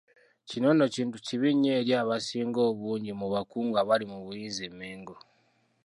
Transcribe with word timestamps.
Kino 0.49 0.67
nno, 0.71 0.85
kintu 0.95 1.17
kibi 1.25 1.49
nnyo 1.53 1.71
eri 1.79 1.91
abasinga 2.01 2.59
obungi 2.69 3.11
mu 3.19 3.27
bakungu 3.33 3.75
abali 3.83 4.05
mu 4.11 4.17
buyinza 4.25 4.61
e 4.69 4.71
Mengo. 4.77 5.15